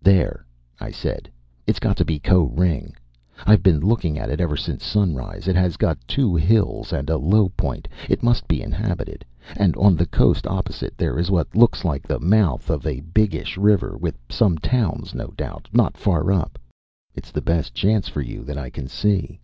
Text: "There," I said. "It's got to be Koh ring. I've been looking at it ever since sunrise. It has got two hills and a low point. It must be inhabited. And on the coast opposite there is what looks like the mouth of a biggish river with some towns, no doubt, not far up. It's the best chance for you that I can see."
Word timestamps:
"There," 0.00 0.46
I 0.80 0.90
said. 0.90 1.28
"It's 1.66 1.78
got 1.78 1.98
to 1.98 2.06
be 2.06 2.18
Koh 2.18 2.44
ring. 2.44 2.96
I've 3.44 3.62
been 3.62 3.80
looking 3.80 4.18
at 4.18 4.30
it 4.30 4.40
ever 4.40 4.56
since 4.56 4.82
sunrise. 4.82 5.46
It 5.46 5.56
has 5.56 5.76
got 5.76 5.98
two 6.08 6.34
hills 6.34 6.90
and 6.90 7.10
a 7.10 7.18
low 7.18 7.50
point. 7.50 7.86
It 8.08 8.22
must 8.22 8.48
be 8.48 8.62
inhabited. 8.62 9.26
And 9.58 9.76
on 9.76 9.94
the 9.94 10.06
coast 10.06 10.46
opposite 10.46 10.96
there 10.96 11.18
is 11.18 11.30
what 11.30 11.54
looks 11.54 11.84
like 11.84 12.08
the 12.08 12.18
mouth 12.18 12.70
of 12.70 12.86
a 12.86 13.00
biggish 13.02 13.58
river 13.58 13.94
with 13.98 14.16
some 14.30 14.56
towns, 14.56 15.14
no 15.14 15.26
doubt, 15.36 15.68
not 15.70 15.98
far 15.98 16.32
up. 16.32 16.58
It's 17.14 17.30
the 17.30 17.42
best 17.42 17.74
chance 17.74 18.08
for 18.08 18.22
you 18.22 18.42
that 18.44 18.56
I 18.56 18.70
can 18.70 18.88
see." 18.88 19.38